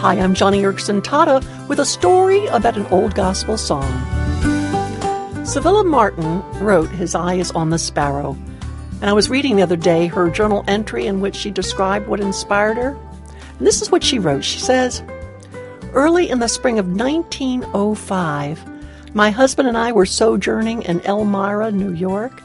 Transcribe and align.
Hi, 0.00 0.14
I'm 0.14 0.32
Joni 0.32 0.62
Eareckson 0.62 1.02
Tada 1.02 1.44
with 1.68 1.78
a 1.78 1.84
story 1.84 2.46
about 2.46 2.78
an 2.78 2.86
old 2.86 3.14
gospel 3.14 3.58
song. 3.58 3.84
Civilla 5.44 5.84
Martin 5.84 6.40
wrote 6.52 6.88
His 6.88 7.14
Eye 7.14 7.34
is 7.34 7.50
on 7.50 7.68
the 7.68 7.78
Sparrow, 7.78 8.34
and 9.02 9.10
I 9.10 9.12
was 9.12 9.28
reading 9.28 9.56
the 9.56 9.62
other 9.62 9.76
day 9.76 10.06
her 10.06 10.30
journal 10.30 10.64
entry 10.66 11.04
in 11.04 11.20
which 11.20 11.36
she 11.36 11.50
described 11.50 12.08
what 12.08 12.18
inspired 12.18 12.78
her. 12.78 12.96
And 13.58 13.66
this 13.66 13.82
is 13.82 13.90
what 13.90 14.02
she 14.02 14.18
wrote. 14.18 14.42
She 14.42 14.58
says, 14.58 15.02
Early 15.92 16.30
in 16.30 16.38
the 16.38 16.48
spring 16.48 16.78
of 16.78 16.86
1905, 16.86 19.14
my 19.14 19.30
husband 19.30 19.68
and 19.68 19.76
I 19.76 19.92
were 19.92 20.06
sojourning 20.06 20.80
in 20.84 21.02
Elmira, 21.02 21.72
New 21.72 21.92
York. 21.92 22.42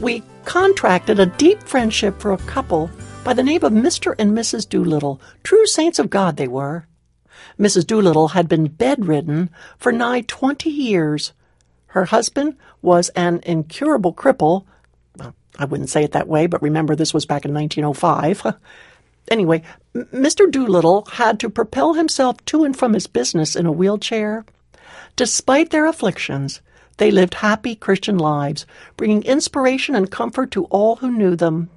We 0.00 0.22
contracted 0.44 1.18
a 1.18 1.24
deep 1.24 1.62
friendship 1.62 2.20
for 2.20 2.34
a 2.34 2.44
couple 2.44 2.90
by 3.24 3.32
the 3.32 3.42
name 3.42 3.64
of 3.64 3.72
Mr. 3.72 4.14
and 4.18 4.36
Mrs. 4.36 4.68
Doolittle. 4.68 5.18
True 5.42 5.64
saints 5.64 5.98
of 5.98 6.10
God 6.10 6.36
they 6.36 6.48
were. 6.48 6.84
Mrs. 7.58 7.86
Doolittle 7.86 8.28
had 8.28 8.48
been 8.48 8.68
bedridden 8.68 9.50
for 9.78 9.92
nigh 9.92 10.22
twenty 10.22 10.70
years. 10.70 11.32
Her 11.88 12.06
husband 12.06 12.56
was 12.82 13.08
an 13.10 13.40
incurable 13.44 14.14
cripple. 14.14 14.64
I 15.58 15.64
wouldn't 15.64 15.90
say 15.90 16.04
it 16.04 16.12
that 16.12 16.28
way, 16.28 16.46
but 16.46 16.62
remember 16.62 16.94
this 16.94 17.12
was 17.12 17.26
back 17.26 17.44
in 17.44 17.52
1905. 17.52 18.54
anyway, 19.30 19.62
Mr. 19.94 20.50
Doolittle 20.50 21.06
had 21.12 21.40
to 21.40 21.50
propel 21.50 21.94
himself 21.94 22.42
to 22.46 22.64
and 22.64 22.76
from 22.76 22.94
his 22.94 23.06
business 23.06 23.56
in 23.56 23.66
a 23.66 23.72
wheelchair. 23.72 24.44
Despite 25.16 25.70
their 25.70 25.86
afflictions, 25.86 26.60
they 26.98 27.10
lived 27.10 27.34
happy 27.34 27.74
Christian 27.74 28.18
lives, 28.18 28.66
bringing 28.96 29.22
inspiration 29.24 29.94
and 29.94 30.10
comfort 30.10 30.50
to 30.52 30.64
all 30.66 30.96
who 30.96 31.10
knew 31.10 31.34
them. 31.34 31.70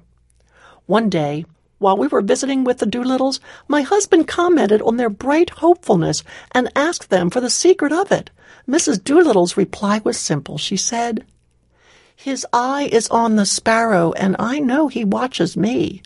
One 0.86 1.08
day, 1.08 1.44
while 1.78 1.96
we 1.96 2.06
were 2.06 2.22
visiting 2.22 2.64
with 2.64 2.78
the 2.78 2.86
Doolittles, 2.86 3.40
my 3.68 3.82
husband 3.82 4.28
commented 4.28 4.80
on 4.82 4.96
their 4.96 5.10
bright 5.10 5.50
hopefulness 5.50 6.22
and 6.52 6.70
asked 6.76 7.10
them 7.10 7.30
for 7.30 7.40
the 7.40 7.50
secret 7.50 7.92
of 7.92 8.12
it. 8.12 8.30
Mrs. 8.68 9.02
Doolittle's 9.02 9.56
reply 9.56 10.00
was 10.04 10.16
simple. 10.16 10.56
She 10.56 10.76
said, 10.76 11.24
His 12.16 12.46
eye 12.52 12.88
is 12.90 13.08
on 13.08 13.36
the 13.36 13.44
sparrow, 13.44 14.12
and 14.12 14.36
I 14.38 14.58
know 14.58 14.88
he 14.88 15.04
watches 15.04 15.56
me. 15.56 16.02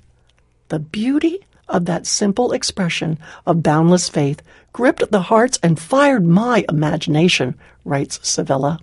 The 0.69 0.78
beauty 0.78 1.41
of 1.69 1.84
that 1.84 2.06
simple 2.06 2.53
expression 2.53 3.19
of 3.47 3.62
boundless 3.62 4.08
faith 4.08 4.42
gripped 4.72 5.10
the 5.10 5.22
hearts 5.22 5.58
and 5.62 5.78
fired 5.78 6.25
my 6.25 6.64
imagination, 6.69 7.55
writes 7.84 8.19
Civilla. 8.22 8.80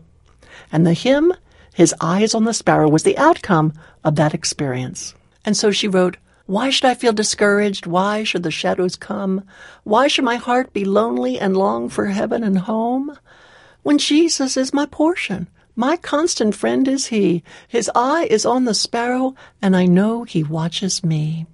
And 0.71 0.85
the 0.85 0.93
hymn, 0.93 1.33
His 1.73 1.93
Eye 1.99 2.21
is 2.21 2.35
on 2.35 2.45
the 2.45 2.53
Sparrow, 2.53 2.89
was 2.89 3.03
the 3.03 3.17
outcome 3.17 3.73
of 4.03 4.15
that 4.15 4.33
experience. 4.33 5.15
And 5.43 5.57
so 5.57 5.71
she 5.71 5.87
wrote, 5.87 6.17
why 6.45 6.69
should 6.69 6.85
I 6.85 6.93
feel 6.93 7.13
discouraged? 7.13 7.87
Why 7.87 8.23
should 8.23 8.43
the 8.43 8.51
shadows 8.51 8.95
come? 8.95 9.43
Why 9.83 10.07
should 10.07 10.25
my 10.25 10.35
heart 10.35 10.73
be 10.73 10.85
lonely 10.85 11.39
and 11.39 11.57
long 11.57 11.89
for 11.89 12.05
heaven 12.05 12.43
and 12.43 12.59
home? 12.59 13.17
When 13.81 13.97
Jesus 13.97 14.55
is 14.55 14.73
my 14.73 14.85
portion, 14.85 15.47
my 15.75 15.97
constant 15.97 16.53
friend 16.53 16.87
is 16.87 17.07
He. 17.07 17.43
His 17.67 17.89
eye 17.95 18.27
is 18.29 18.45
on 18.45 18.65
the 18.65 18.75
sparrow, 18.75 19.33
and 19.59 19.75
I 19.75 19.87
know 19.87 20.23
He 20.23 20.43
watches 20.43 21.03
me. 21.03 21.47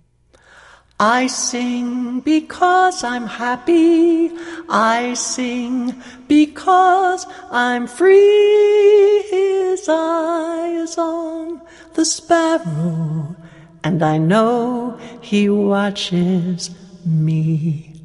I 0.99 1.27
sing 1.27 2.19
because 2.19 3.03
I'm 3.03 3.25
happy. 3.25 4.29
I 4.69 5.13
sing 5.13 5.95
because 6.27 7.25
I'm 7.49 7.87
free. 7.87 9.23
His 9.31 9.87
eye 9.89 10.73
is 10.75 10.97
on 10.97 11.61
the 11.93 12.05
sparrow 12.05 13.35
and 13.83 14.03
I 14.03 14.17
know 14.17 14.99
he 15.21 15.49
watches 15.49 16.69
me. 17.05 17.95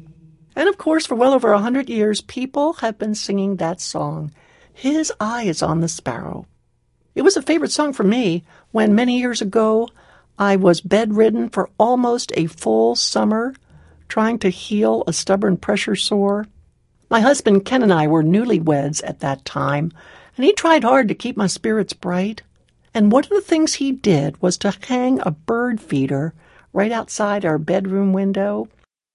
And 0.55 0.67
of 0.67 0.77
course, 0.77 1.05
for 1.05 1.15
well 1.15 1.33
over 1.33 1.51
a 1.51 1.59
hundred 1.59 1.89
years, 1.89 2.21
people 2.21 2.73
have 2.73 2.97
been 2.97 3.13
singing 3.15 3.57
that 3.57 3.79
song. 3.79 4.31
His 4.73 5.13
eye 5.19 5.43
is 5.43 5.61
on 5.61 5.81
the 5.81 5.87
sparrow. 5.87 6.47
It 7.13 7.21
was 7.21 7.37
a 7.37 7.41
favorite 7.41 7.71
song 7.71 7.93
for 7.93 8.03
me 8.03 8.43
when 8.71 8.95
many 8.95 9.19
years 9.19 9.41
ago 9.41 9.89
I 10.39 10.55
was 10.55 10.81
bedridden 10.81 11.49
for 11.49 11.69
almost 11.79 12.31
a 12.35 12.47
full 12.47 12.95
summer 12.95 13.55
trying 14.07 14.39
to 14.39 14.49
heal 14.49 15.03
a 15.05 15.13
stubborn 15.13 15.57
pressure 15.57 15.95
sore. 15.95 16.47
My 17.09 17.21
husband 17.21 17.65
Ken 17.65 17.83
and 17.83 17.93
I 17.93 18.07
were 18.07 18.23
newlyweds 18.23 19.01
at 19.03 19.19
that 19.19 19.45
time, 19.45 19.91
and 20.35 20.45
he 20.45 20.53
tried 20.53 20.83
hard 20.83 21.07
to 21.07 21.15
keep 21.15 21.37
my 21.37 21.47
spirits 21.47 21.93
bright. 21.93 22.41
And 22.93 23.11
one 23.11 23.23
of 23.23 23.29
the 23.29 23.41
things 23.41 23.75
he 23.75 23.91
did 23.91 24.41
was 24.41 24.57
to 24.59 24.73
hang 24.87 25.19
a 25.21 25.31
bird 25.31 25.79
feeder 25.79 26.33
right 26.73 26.91
outside 26.91 27.45
our 27.45 27.57
bedroom 27.57 28.13
window. 28.13 28.67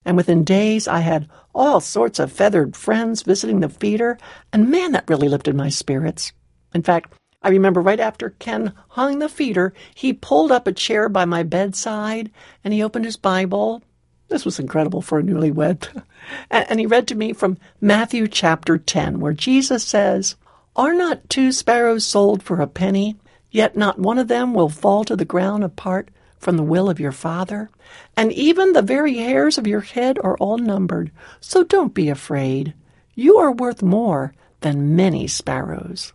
And 0.05 0.17
within 0.17 0.45
days, 0.45 0.89
I 0.89 1.01
had 1.01 1.29
all 1.55 1.81
sorts 1.81 2.19
of 2.19 2.33
feathered 2.33 2.77
friends 2.77 3.23
visiting 3.23 3.61
the 3.61 3.69
feeder, 3.69 4.19
and 4.53 4.71
man, 4.71 4.93
that 4.93 5.09
really 5.09 5.29
lifted 5.29 5.55
my 5.55 5.69
spirits. 5.69 6.33
In 6.75 6.83
fact, 6.83 7.13
I 7.43 7.49
remember 7.49 7.81
right 7.81 8.01
after 8.01 8.31
Ken 8.31 8.73
hung 8.91 9.19
the 9.19 9.29
feeder, 9.29 9.75
he 9.95 10.13
pulled 10.13 10.53
up 10.53 10.67
a 10.67 10.73
chair 10.73 11.09
by 11.09 11.25
my 11.25 11.43
bedside 11.43 12.31
and 12.63 12.73
he 12.73 12.83
opened 12.83 13.05
his 13.05 13.17
Bible. 13.17 13.83
This 14.29 14.45
was 14.45 14.61
incredible 14.61 15.03
for 15.03 15.19
a 15.19 15.23
newlywed. 15.23 16.03
and 16.51 16.79
he 16.79 16.87
read 16.87 17.09
to 17.09 17.17
me 17.17 17.33
from 17.33 17.59
Matthew 17.81 18.29
chapter 18.29 18.79
10, 18.79 19.19
where 19.19 19.33
Jesus 19.33 19.85
says, 19.85 20.37
Are 20.77 20.95
not 20.95 21.29
two 21.29 21.51
sparrows 21.51 22.07
sold 22.07 22.43
for 22.43 22.61
a 22.61 22.67
penny? 22.69 23.17
Yet 23.53 23.77
not 23.77 23.99
one 23.99 24.19
of 24.19 24.29
them 24.29 24.55
will 24.55 24.71
fall 24.71 25.05
to 25.05 25.15
the 25.15 25.27
ground 25.27 25.63
apart 25.63 26.09
from 26.39 26.57
the 26.57 26.63
will 26.65 26.91
of 26.91 26.99
your 26.99 27.13
Father. 27.13 27.71
And 28.17 28.33
even 28.33 28.73
the 28.73 28.83
very 28.83 29.19
hairs 29.19 29.59
of 29.59 29.67
your 29.67 29.83
head 29.83 30.19
are 30.25 30.37
all 30.39 30.59
numbered. 30.59 31.13
So 31.39 31.63
don't 31.63 31.95
be 31.95 32.09
afraid. 32.09 32.75
You 33.15 33.37
are 33.37 33.53
worth 33.53 33.83
more 33.83 34.35
than 34.61 34.97
many 34.97 35.27
sparrows. 35.27 36.13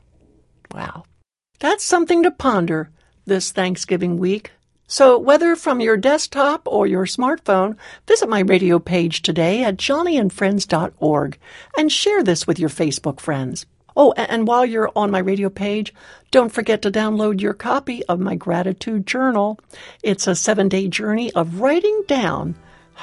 Wow. 0.74 1.06
That's 1.60 1.84
something 1.84 2.24
to 2.24 2.32
ponder 2.32 2.90
this 3.26 3.52
Thanksgiving 3.52 4.18
week. 4.18 4.52
So, 4.90 5.20
whether 5.20 5.56
from 5.58 5.82
your 5.82 5.98
desktop 5.98 6.62
or 6.66 6.88
your 6.88 7.06
smartphone, 7.06 7.76
visit 8.08 8.30
my 8.30 8.40
radio 8.40 8.80
page 8.80 9.22
today 9.22 9.64
at 9.66 9.76
joniandfriends.org 9.76 11.38
and 11.78 11.92
share 11.92 12.24
this 12.24 12.48
with 12.48 12.58
your 12.58 12.70
Facebook 12.70 13.20
friends. 13.20 13.66
Oh, 14.00 14.12
and 14.12 14.48
while 14.48 14.64
you're 14.64 14.92
on 14.96 15.10
my 15.10 15.18
radio 15.18 15.50
page, 15.50 15.92
don't 16.30 16.54
forget 16.54 16.84
to 16.84 16.92
download 16.92 17.42
your 17.42 17.56
copy 17.56 18.06
of 18.06 18.20
my 18.20 18.36
gratitude 18.36 19.08
journal. 19.08 19.60
It's 20.04 20.28
a 20.28 20.36
seven 20.36 20.70
day 20.70 20.88
journey 20.88 21.34
of 21.34 21.60
writing 21.60 22.04
down, 22.08 22.54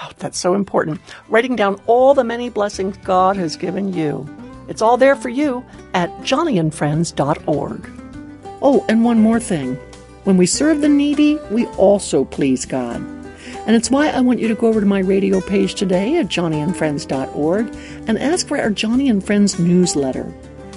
oh, 0.01 0.11
that's 0.19 0.39
so 0.39 0.55
important, 0.55 1.01
writing 1.29 1.57
down 1.57 1.81
all 1.89 2.15
the 2.15 2.23
many 2.23 2.49
blessings 2.49 2.97
God 2.99 3.37
has 3.37 3.57
given 3.57 3.93
you. 3.93 4.25
It's 4.69 4.81
all 4.81 4.97
there 4.97 5.17
for 5.17 5.31
you 5.31 5.65
at 5.95 6.11
joniandfriends.org. 6.21 7.91
Oh, 8.63 8.87
and 8.89 9.05
one 9.05 9.19
more 9.19 9.41
thing. 9.41 9.75
When 10.23 10.37
we 10.37 10.47
serve 10.47 10.81
the 10.81 10.89
needy, 10.89 11.41
we 11.51 11.67
also 11.71 12.25
please 12.25 12.65
God. 12.65 12.97
And 13.67 13.75
it's 13.75 13.91
why 13.91 14.11
I 14.11 14.21
want 14.21 14.39
you 14.39 14.47
to 14.47 14.55
go 14.55 14.69
over 14.69 14.79
to 14.79 14.87
my 14.87 15.01
radio 15.01 15.41
page 15.41 15.75
today 15.75 16.19
at 16.19 16.29
joniandfriends.org 16.29 17.75
and 18.07 18.17
ask 18.17 18.47
for 18.47 18.59
our 18.59 18.71
Joni 18.71 19.11
and 19.11 19.25
Friends 19.25 19.59
newsletter. 19.59 20.33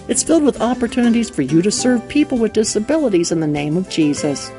It's 0.08 0.24
filled 0.24 0.44
with 0.44 0.62
opportunities 0.62 1.30
for 1.30 1.42
you 1.42 1.62
to 1.62 1.70
serve 1.70 2.08
people 2.08 2.38
with 2.38 2.54
disabilities 2.54 3.32
in 3.32 3.42
the 3.42 3.48
name 3.48 3.76
of 3.76 3.90
Jesus. 3.90 4.50